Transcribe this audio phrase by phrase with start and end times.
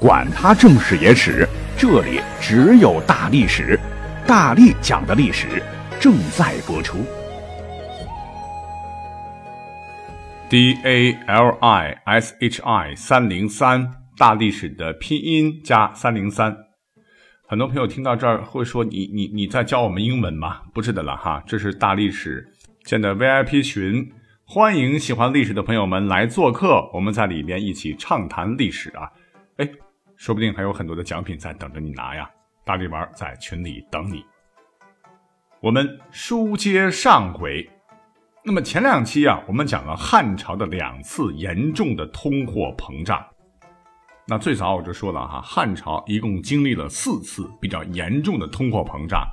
[0.00, 1.48] 管他正史野史，
[1.78, 3.78] 这里只有大历史，
[4.26, 5.62] 大力讲的历史
[6.00, 6.98] 正在播出。
[10.50, 16.54] D A L I S H I 三零三大历史的拼音加三零三，
[17.48, 22.46] 很多朋友听到这儿会说：“你你你在教我们英文吗？”不是的了哈，这是大历史
[22.84, 24.12] 建的 VIP 群，
[24.44, 29.10] 欢迎喜欢历史的朋友们来做客，我们在里面一起畅谈历史啊！
[29.56, 29.68] 哎，
[30.16, 32.28] 说不定还有很多的奖品在等着你拿呀！
[32.64, 34.24] 大力丸在群里等你。
[35.60, 37.68] 我们书接上回。
[38.44, 43.24] 那么前两期啊，我们讲了汉朝的两次严重的通货膨胀。
[44.26, 49.24] 那最早我就说了哈，汉朝一共经历了四次比较严重的通货膨胀。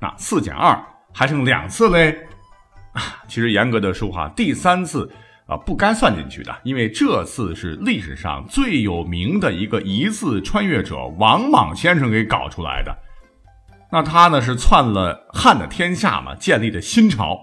[0.00, 0.76] 那四减二
[1.14, 2.26] 还剩两次嘞。
[3.28, 5.10] 其实严格的说哈，第三次
[5.46, 12.96] 啊不该算进去的，因为这次是历史上最有名的一个疑似穿越者王莽先生给搞出来的。
[13.90, 17.38] 那他呢是篡了汉的天下嘛，建立的新朝。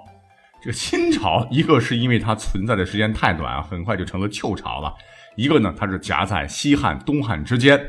[0.62, 4.94] 这个新朝，一个是因为它存在的时间太短，很快就成了旧朝了；
[5.38, 7.80] 一个呢，它是夹在西汉、东汉之间，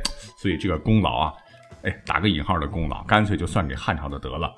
[0.40, 1.32] 所以这个功劳啊，
[1.82, 4.54] 哎，打个引号的功劳，干脆就算给汉朝的得了。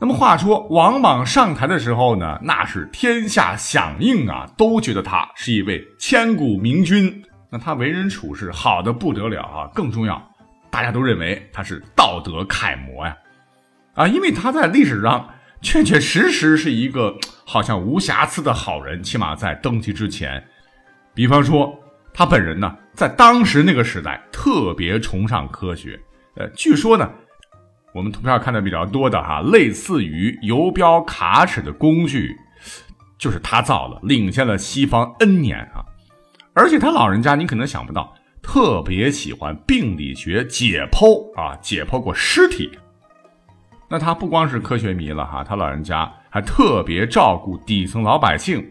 [0.00, 7.22] 那么话说，王莽上台的时候呢，那是天下响应啊，都觉得他是一位千古明君。
[7.50, 10.20] 那他为人处事好的不得了啊，更重要，
[10.70, 13.14] 大家都认为他是道德楷模呀，
[13.94, 15.28] 啊，因为他在历史上。
[15.62, 17.14] 确确实实是一个
[17.44, 20.42] 好像无瑕疵的好人，起码在登基之前。
[21.12, 21.78] 比方说，
[22.14, 26.00] 他本人呢，在当时那个时代特别崇尚科学。
[26.36, 27.10] 呃，据说呢，
[27.92, 32.36] 我们图片看的比较多的哈，类似于游标卡尺的工具，
[33.18, 35.84] 就是他造的，领先了西方 N 年啊。
[36.54, 42.70] 而且他老人家，你可能想不到，特别喜欢病理学解剖啊，解剖过尸体。
[43.88, 48.64] 那他不光是科学迷了哈，他老人家还特别照顾底层老百姓，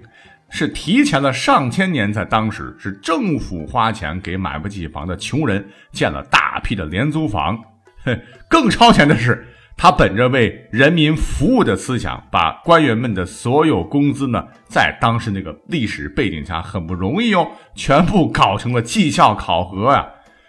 [0.49, 7.59] 是提前了上千年，在当时是政府花钱给买不起房的穷人建了大批的廉租房。
[8.49, 20.07] 更超前的是，他本着为人民服务的思想，把官员们的所有工资呢，在当时那个历史背景下很不容易哦，全部搞成了绩效考核呀。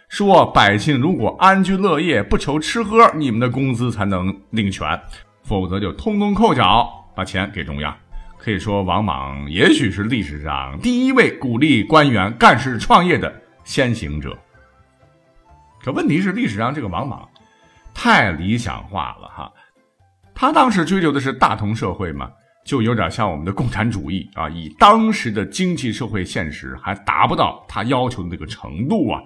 [0.08, 5.00] 说百姓如果安居乐业，不愁吃喝，你们的工资才能领全，
[5.44, 7.96] 否则就通通扣缴，把钱给中央。
[8.36, 14.36] 可以说，王莽也许是历史上第一位鼓励官员干事创业的先行者。
[15.84, 17.28] 可问题是，历史上这个王莽
[17.94, 19.52] 太理想化了哈，
[20.34, 22.30] 他当时追求的是大同社会嘛，
[22.64, 29.20] 就有点像我们的共产主义啊，以当时的经济社会现实还达不到他要求的那个程度啊。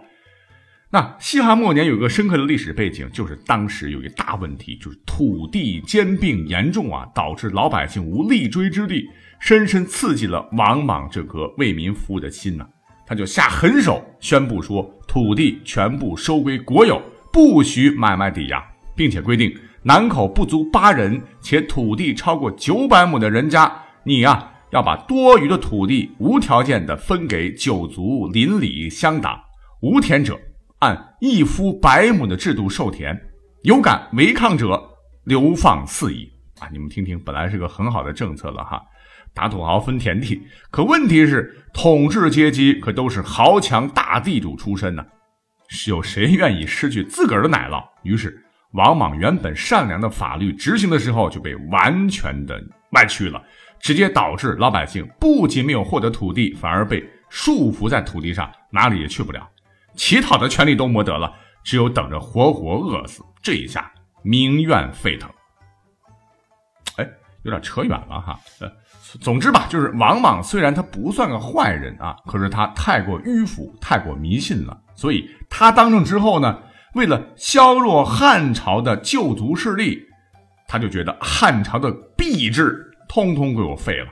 [0.91, 9.05] 那西汉末年有个深刻的历史背景，就是当时有一大问题，就是土地兼并严重啊，导致老百姓无立锥之地，
[9.41, 12.65] 深深刺激了王莽这颗为民服务的心呐。
[13.07, 17.03] 他就下狠手，宣布说土地全部收归国有，
[17.35, 18.63] 不许买卖抵押，
[18.95, 19.53] 并且规定
[19.83, 29.37] 南口不足八人且土地超过九百亩的人家，你呀要把多余的土地无条件的分给九族邻里乡党，
[29.83, 30.39] 无田者。
[30.79, 33.21] 按一夫百亩的制度授田，
[33.63, 34.81] 有敢违抗者
[35.25, 36.31] 流放四夷
[36.61, 36.69] 啊！
[36.71, 38.81] 你们听听，本来是个很好的政策了哈，
[39.35, 40.41] 打土豪分田地。
[40.71, 45.05] 可问题是，统治阶级可都是豪强大地主出身呢，
[45.69, 47.85] 是有谁愿意失去自个儿的奶酪？
[48.03, 53.43] 于是，王莽原本善良的法律执行的时候就被完全的歪曲了，
[53.79, 59.49] 直接导致老百姓不仅没有获得土地，反而被束缚在土地上，哪里也去不了。
[59.97, 61.33] 乞讨的权利都没得了，
[61.63, 63.23] 只有等着活活饿死。
[63.43, 63.91] 这一下
[64.23, 65.31] 民怨沸腾。
[66.97, 67.09] 哎，
[67.43, 68.39] 有点扯远了哈。
[68.61, 68.71] 呃，
[69.21, 74.81] 总之吧，就是王莽虽然他不算个坏人啊，可是他太过迂腐，太过迷信了。
[74.95, 76.59] 所以他当政之后呢，
[76.95, 80.03] 为了削弱汉朝的旧族势力，
[80.69, 84.07] 他就觉得汉朝的币制通通给我废了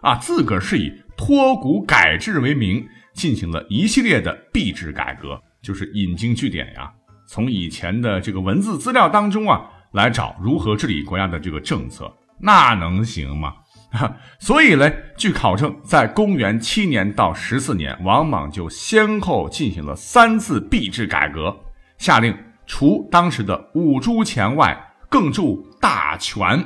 [0.00, 2.86] 啊，自个儿是以脱古改制为名。
[3.14, 6.92] 进行了一系列的币制改革，就是引经据典呀，
[7.28, 13.54] 从以前的这个文字资料当中啊，来找如何治理国家的这个政策，那能行吗？
[14.40, 21.56] 所以呢，据考证，在公元七年到十四年，王莽就先后进行了三次币制改革，
[21.98, 22.36] 下令
[22.66, 24.76] 除当时的五铢钱外，
[25.08, 26.64] 更铸大权，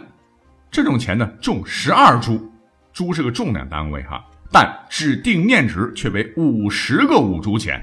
[0.71, 2.41] 这种钱呢重十二铢，
[2.93, 4.25] 铢是个重量单位哈。
[4.51, 7.79] 但指定面值却为五十个五铢钱，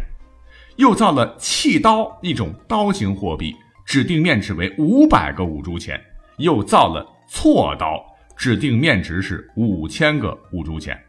[0.77, 3.56] 又造了契刀一种刀形货币，
[3.86, 5.95] 指定面值为五百个五铢钱；
[6.38, 8.03] 又造了错刀，
[8.35, 10.99] 指定面值是五千个五铢钱。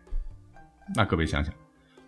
[0.95, 1.53] 那各位想想，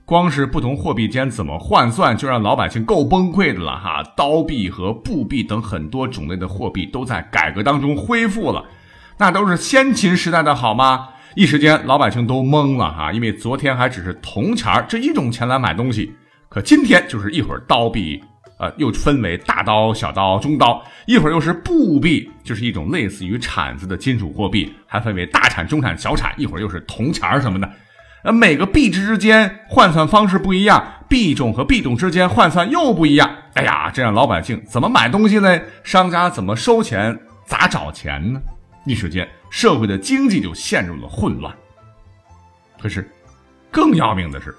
[0.05, 4.03] 光是不同货币间怎么换算，就让老百姓够崩溃的了哈！
[4.17, 8.65] 刀币和布币等很多种类的货币都在改革当中恢复了，
[9.19, 11.09] 那都是先秦时代的好吗？
[11.35, 16.15] 一时间老百姓都懵了哈，因为昨天还只是铜钱这一种钱来买东西，
[16.49, 18.23] 可今天就是一会儿刀币，
[18.59, 27.71] 呃，又分为大刀、小刀、中刀，一会儿又是布币，就是一种类似于铲子的金属货币，还分为大铲、中铲、小铲，一会儿又是铜钱儿什么的。
[28.25, 33.31] 呃，每个币值之间换算方式不一样，币种和币种之间换算又不一样。
[33.55, 35.61] 哎呀，这让老百姓怎么买东西呢？
[35.85, 37.17] 商家怎么收钱？
[37.47, 38.43] 咋找钱呢？
[38.85, 41.55] 一时间，社会的经济就陷入了混乱。
[42.81, 43.09] 可是，
[43.71, 44.55] 更要命的是，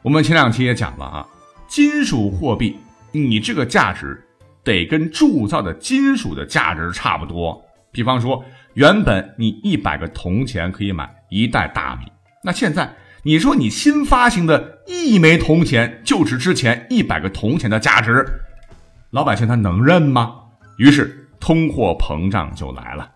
[0.00, 1.26] 我们前两期也讲了啊，
[1.66, 2.78] 金属货币，
[3.12, 4.22] 你这个价值
[4.62, 7.62] 得跟铸造的金属的价值差不多。
[7.92, 12.06] 比方说，原本你一百个铜钱可以买一袋大米。
[12.42, 18.24] 那现在你说你新发行的一枚铜钱就值之前一百个铜钱的价值，
[19.10, 20.36] 老百姓他能认吗？
[20.78, 23.10] 于是通货膨胀就来了，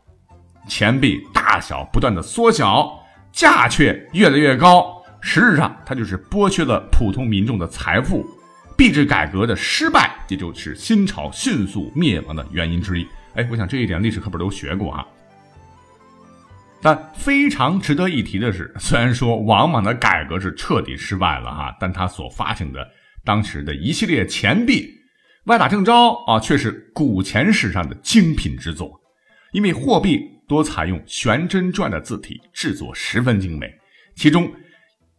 [0.69, 2.93] 钱币大小不断的缩小，
[3.33, 5.03] 价却越来越高。
[5.21, 8.27] 实质上，它就是剥削了普通民众的财富。
[8.77, 13.07] 币制改革的失败，也就是新朝迅速灭亡的原因之一。
[13.35, 15.07] 哎，我想这一点历史课本都学过啊。
[16.83, 22.87] 但非常值得一提的是，虽然说王莽的改革是彻底失败了哈，但他所发行的
[23.25, 24.93] 当时的一系列钱币，
[25.45, 25.93] 歪打正着
[26.27, 29.01] 啊，却是古钱史上的精品之作。
[29.53, 33.73] 因为货币多采用悬针篆的字体，制作十分精美。
[34.15, 34.53] 其中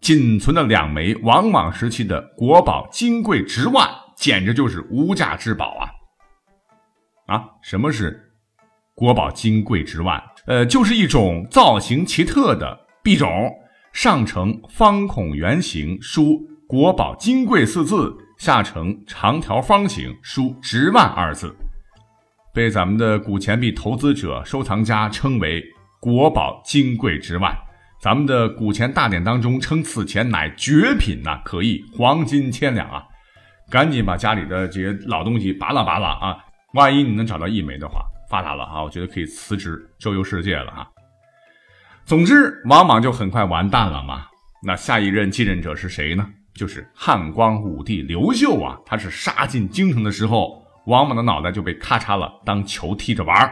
[0.06, 5.90] 仅存的两枚王莽时期的国宝金贵直万，简直就是无价之宝啊！
[7.26, 8.32] 啊，什么是
[8.94, 10.22] 国宝金贵直万？
[10.46, 13.52] 呃，就是一种造型奇特的币种，
[13.94, 21.56] 上呈方孔圆形，书“国宝金贵”四字，下呈长条方形，书“直万”二字，
[22.54, 25.64] 被咱们的古钱币投资者、收藏家称为
[26.00, 27.52] “国宝金贵直万”。
[28.06, 33.04] 咱们的古钱大典当中称此钱乃绝品呐，可以黄金千两啊！
[33.68, 36.38] 赶紧把家里的这些老东西扒拉扒拉啊！
[36.76, 38.06] 万一你能找到一枚的话。
[38.30, 38.84] 发达了啊！
[38.84, 40.88] 我觉得可以辞职周游世界了哈。
[42.06, 44.28] 总之，王莽就很快完蛋了嘛。
[44.62, 46.30] 那下一任继任者是谁呢？
[46.54, 48.78] 就是汉光武帝刘秀啊。
[48.86, 53.52] 他是杀进京城的时候，王莽的脑袋就被咔嚓了，当球踢着玩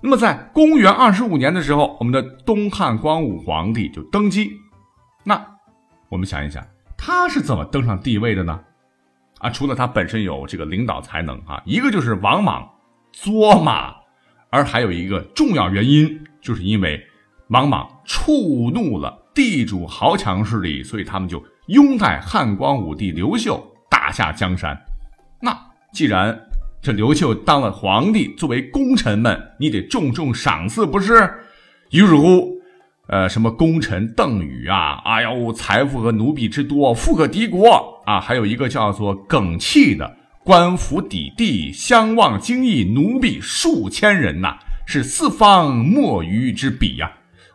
[0.00, 4.52] 那么，在公元二十五年的时候，我们的东汉光武皇帝就登基。
[5.24, 5.44] 那
[6.08, 6.64] 我们想一想，
[6.96, 8.60] 他是怎么登上帝位的呢？
[9.38, 12.68] 啊，除了他本身有这个领导才能啊，一个就是王莽。
[13.10, 13.94] 作嘛，
[14.50, 17.04] 而还有一个重要原因，就是因为
[17.48, 24.78] 王莽触怒了地主豪强势力，所以他们就拥戴汉光武帝刘秀，打下江山。
[25.40, 25.58] 那
[25.92, 26.47] 既然
[26.88, 31.30] 这刘秀当了皇帝，作为功臣们，你得重重赏赐，不是？
[31.90, 32.58] 于是乎，
[33.08, 38.18] 呃，什么功臣邓禹啊，哎呦，财富和奴婢之多，富可敌国啊！
[38.18, 40.16] 还有一个叫做耿气的。
[40.42, 47.12] 官府邸地相望京邑奴婢数千人呐，是四方莫与之比呀！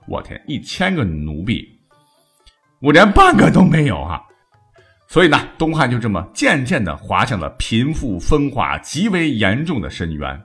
[0.08, 1.68] 我天，一千个奴婢，
[2.80, 4.22] 我连半个都没有啊！
[5.14, 10.42] 所以呢，东汉就这么渐渐的滑向了贫富分化极为严重的深渊。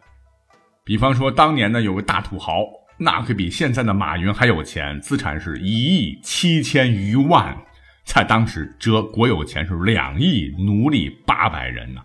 [0.84, 2.66] 比方说，当年呢有个大土豪，
[2.98, 7.56] 那可比现在的马云还有钱，资产是一亿七千余万，
[8.04, 12.02] 在当时折国有钱是两亿，奴隶八百人呢。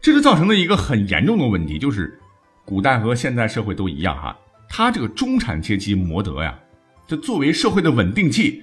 [0.00, 2.20] 这就造成了一个很严重的问题，就是
[2.64, 4.38] 古代和现代社会都一样哈，
[4.68, 6.56] 他这个中产阶级摩德呀，
[7.04, 8.62] 这作为社会的稳定器，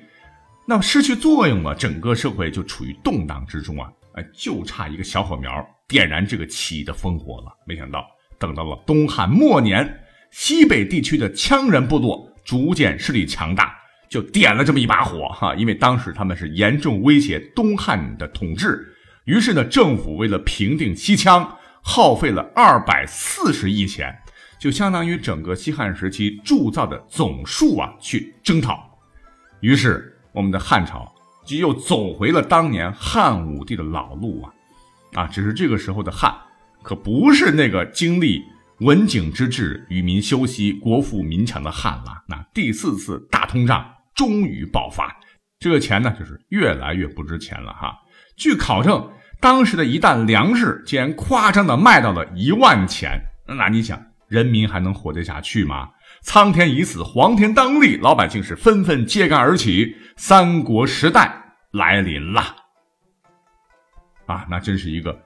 [0.67, 7.55] 那么失去作用了，整个社会就处于动荡之中啊，哎，就差一个小火苗点燃这个起义的烽火了。
[7.67, 8.03] 没想到
[8.39, 10.00] 等到了东汉末年，
[10.31, 13.75] 西北地区的羌人部落逐渐势力强大，
[14.10, 18.91] 就点了这么一把火哈，因为当时他们是严重威胁东汉的统治。
[19.25, 21.48] 于是呢，政府为了平定西羌，
[21.84, 24.15] 耗费了二百四十亿钱，
[24.60, 29.00] 就相当于整个西汉时期铸造的总数啊，去征讨。
[29.62, 31.11] 于是，我们的汉朝
[31.45, 34.53] 就又走回了当年汉武帝的老路啊！
[35.13, 36.35] 啊，只是这个时候的汉
[36.83, 38.43] 可不是那个经历
[38.81, 42.23] 文景之治、与民休息、国富民强的汉了。
[42.27, 45.15] 那第四次大通胀终于爆发，
[45.57, 47.95] 这个钱呢，就是越来越不值钱了哈。
[48.35, 49.09] 据考证。
[49.41, 55.89] 当时的一担粮食竟然夸张的卖到了一万钱，那你想，人民还能活得下去吗？
[56.25, 61.32] 苍天已死，黄天当立，老百姓是纷纷揭竿而起，三国时代
[61.72, 62.41] 来临了。
[64.25, 65.17] 啊，那真是一个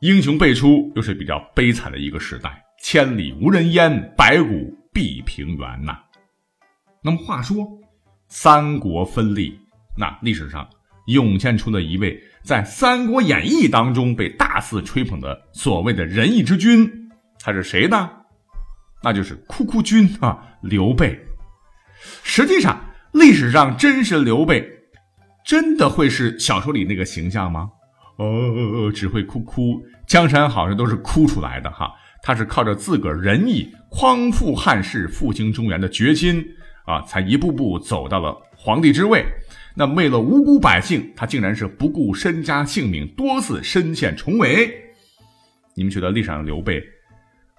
[0.00, 5.96] 英雄辈出，又是比较悲惨的一个时代，千里无人烟，白骨蔽平原呐。
[7.04, 7.64] 那么话说，
[8.26, 9.56] 三国分立，
[9.96, 10.68] 那历史上
[11.06, 16.90] 涌现出了一位在《三国演义》当中被大肆吹捧的所谓的仁义之君，
[17.38, 18.10] 他是谁呢？
[19.02, 21.18] 那就是哭哭君啊，刘备。
[22.22, 22.80] 实际上，
[23.12, 24.68] 历史上真实刘备，
[25.44, 27.70] 真的会是小说里那个形象吗？
[28.16, 31.92] 哦，只会哭哭，江山好像都是哭出来的哈。
[32.22, 36.44] 他是靠着自个儿仁义匡复汉室、复兴中原的决心
[36.84, 39.24] 啊，才一步步走到了皇帝之位。
[39.76, 44.68] 那为了无辜百姓，他竟然是不顾身家性命，多次身陷重围。
[45.74, 46.82] 你们觉得历史上刘备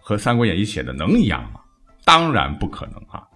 [0.10, 1.60] 和《三国演义》写的能一样吗？
[2.04, 3.28] 当然不可能哈。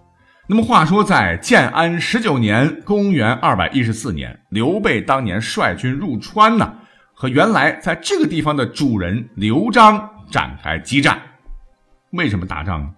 [0.47, 6.73] 那么话说，在建安十九年（公元214年），刘备当年率军入川呢。
[7.13, 11.21] 和原来在这个地方的主人刘璋展开激战，
[12.13, 12.89] 为什么打仗呢？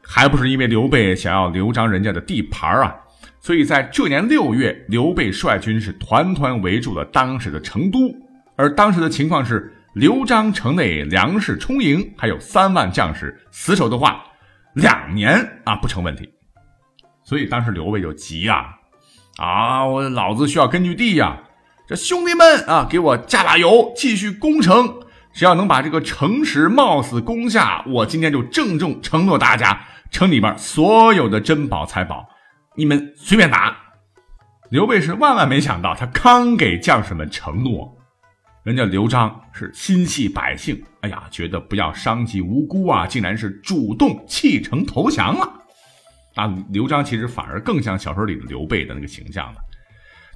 [0.00, 2.94] 还不是因为刘备想要刘璋人家的地盘啊！
[3.40, 8.14] 所以在这年六月，刘备率军是团团围住了当时的成都，
[8.54, 14.22] 而当时的情况是刘璋城内粮食充盈，还有三万将士死守的话，
[14.74, 16.28] 两年啊不成问题。
[17.24, 18.74] 所以当时刘备就急呀，
[19.38, 21.38] 啊，我老子需要根据地呀！
[21.88, 25.00] 这兄弟们啊，给我加把油，继续攻城。
[25.32, 32.28] 只要能把这个城池冒死攻下，我今天就郑重承诺大家，城里边所有的珍宝财宝，
[32.76, 33.74] 你们随便拿。
[34.68, 37.95] 刘备是万万没想到，他刚给将士们承诺，
[38.66, 45.48] 人家刘璋是心系百姓，哎呀，觉得不要伤及无辜啊，竟然是主动弃城投降了。
[46.34, 49.60] 啊，刘璋其实反而更像小说里的刘备的那个形象了。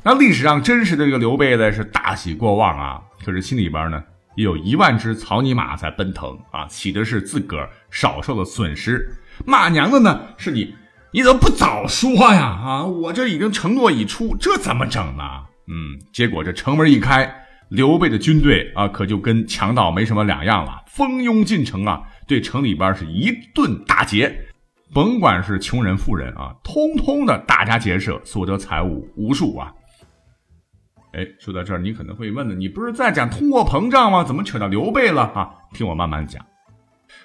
[0.04, 4.00] 那历史上真实的这个刘备呢，是大喜过望啊，可是心里边呢
[4.36, 9.12] 也有一万只草泥马在奔腾啊，喜的是自个儿少受了损失，
[9.44, 10.72] 骂娘的呢是你，
[11.10, 12.44] 你怎么不早说呀？
[12.44, 15.24] 啊，我这已经承诺已出，这怎么整呢？
[15.66, 17.39] 嗯，结果这城门一开，
[17.70, 24.44] 刘备的军队啊，可就跟强盗没什么两样了，蜂拥进城啊，对城里边是一顿打劫，
[24.92, 29.72] 甭管是穷人富人啊，通通的大家劫舍，所得财物无数啊。
[31.12, 34.24] 哎，说到这儿，你可能会问了，你不是在讲通货膨胀吗？
[34.24, 35.50] 怎么扯到刘备了啊？
[35.72, 36.44] 听我慢慢讲。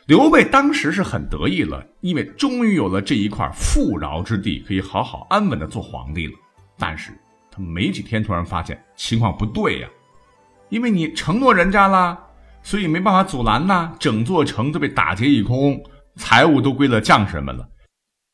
[0.06, 6.34] 刘备当时是很得意了，因为终于有了这一块富饶之地，可以好好安稳的做皇帝了。
[6.78, 7.12] 但是
[7.52, 9.88] 他没几天，突然发现情况不对呀，
[10.70, 12.18] 因为你承诺人家了，
[12.64, 13.94] 所以没办法阻拦呐。
[14.00, 15.82] 整座城都被打劫一空，
[16.16, 17.68] 财物都归了将士们了。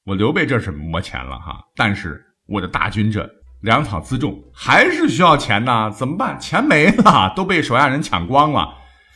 [0.06, 3.30] 我刘备这是没钱了哈，但是我的大军这。
[3.62, 6.40] 粮草辎重还是需要钱呐，怎么办？
[6.40, 8.74] 钱没了， 都被手下人抢光了，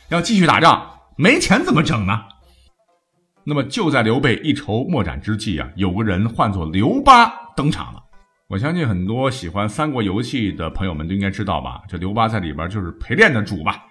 [0.08, 2.22] 要继续打仗，没钱怎么整呢？
[3.42, 8.00] 那么就在刘备一筹莫展之际啊，有个人唤作刘巴登场了。
[8.48, 11.82] 我相信很多喜欢三国游戏的朋友们都应该知道吧？
[11.88, 13.82] 这刘巴在里边就是陪练的主吧？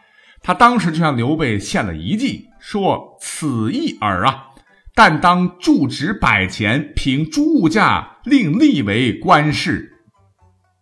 [0.41, 4.45] 他当时就向刘备献了一计，说：“此一耳啊，
[4.93, 9.91] 但当铸值百钱，凭诸物价，令立为官事。”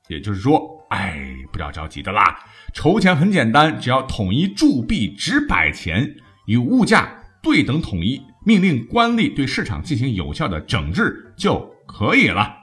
[0.07, 0.61] 也就是说，
[0.91, 2.41] 哎，不要着急的啦，
[2.75, 6.07] 筹钱很简单，只要统一铸币值百钱，
[6.45, 7.09] 与物价
[7.41, 12.57] 对等统一，命令官吏对市场进行有效的整治就可以了。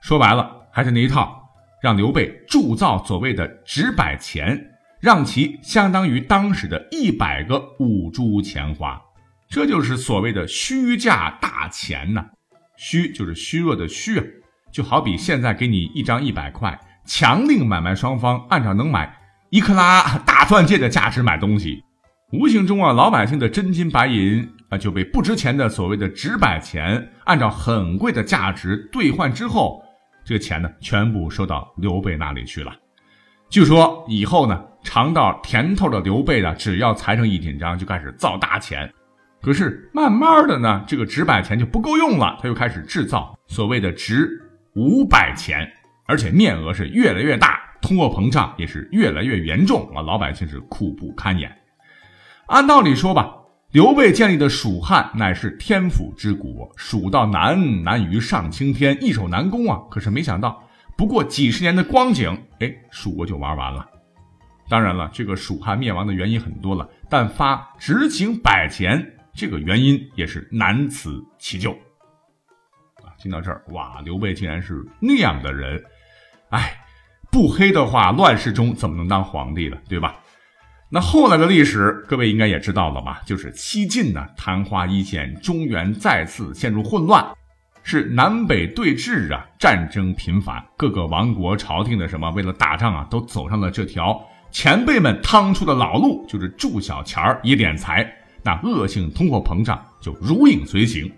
[0.00, 1.42] 说白了，还是那一套，
[1.82, 4.58] 让刘备铸造所谓的值百钱，
[5.00, 9.00] 让其相当于当时的一百个五铢钱花，
[9.48, 12.24] 这就是所谓的虚价大钱呐。
[12.76, 14.24] 虚就是虚弱的虚啊。
[14.70, 19.18] 就好比现在给你一张一百块，强令买卖双方按照能买
[19.50, 21.82] 一克拉大钻戒的价值买东西，
[22.32, 29.82] 无形中啊，老百姓的真金白银啊就被不值钱的所谓的纸百钱按照很贵的价值兑换之后，
[30.28, 32.70] 这个钱呢全部收到刘备那里去了。
[33.48, 38.92] 据说以后呢，尝到甜头的刘备呢，只要财政一紧张就开始造大钱，
[39.40, 44.28] 可是慢慢的呢，这个纸百钱就不够用了，他又开始制造所谓的纸。
[44.76, 45.66] 五百钱，
[46.06, 50.02] 而且面额是越来越大，通货膨胀也是越来越严重啊！
[50.02, 51.50] 老百姓是苦不堪言。
[52.48, 53.34] 按道理说吧，
[53.70, 59.78] 刘备建立的蜀汉乃是天府之国，蜀道难难于上青天，易守难攻啊！
[59.90, 63.86] 可是没想到，不过几十年的光景，哎，蜀国就玩完了。
[64.70, 71.72] 当然了，这个蜀汉灭亡的原因很多了，但发执行百钱这个原因也是难辞其咎。
[73.04, 75.84] 啊，听到这儿，哇，刘备竟然是那样的人，
[76.48, 76.74] 哎，
[77.30, 80.16] 不黑的话，乱世中怎么能当皇帝了，对吧？
[80.90, 83.20] 那后来的历史，各位应该也知道了吧？
[83.26, 87.22] 就是西晋呢，昙花一现，中原再次陷入混乱，
[87.82, 94.18] 是南北对峙啊，战争频繁，各个王国朝廷的什么，为了打仗啊，都走上了这条
[94.50, 98.10] 前辈们趟出的老路，就是铸小钱儿以敛财，
[98.42, 101.12] 那恶性通货膨胀就如影随形。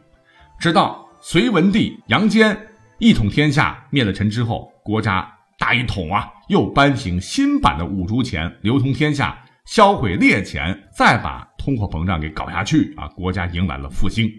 [0.58, 2.58] 直到隋文帝杨坚
[2.98, 9.38] 一统天下，灭了陈之后，国家大一统啊，又颁行新版的五铢钱，流通天下。
[9.64, 13.06] 销毁劣钱，再把通货膨胀给搞下去啊！
[13.08, 14.30] 国家迎来了复兴。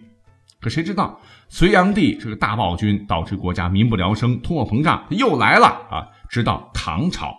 [0.59, 6.07] 可谁知道隋炀帝这个大暴君，导致国家民不聊生，通货膨胀又来了啊！
[6.29, 7.35] 直到唐朝，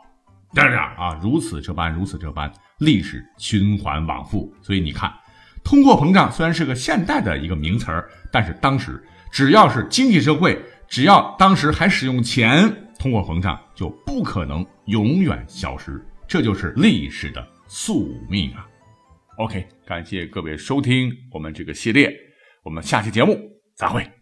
[0.52, 4.52] 这样啊，如此这般，如此这般，历史循环往复。
[4.60, 5.12] 所以你看，
[5.62, 16.04] 通货膨胀虽然是个现代的一个名词儿，但是当时只要是经济社会，只要当时还使用钱，通货膨胀就不可能永远消失。
[16.26, 17.46] 这就是历史的。
[17.74, 18.68] 宿命啊
[19.38, 22.14] ！OK，感谢各位收听我们这个系列，
[22.62, 23.34] 我们下期节目
[23.74, 24.12] 再会。